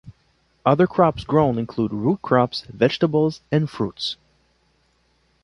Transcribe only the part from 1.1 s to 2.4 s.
grown include root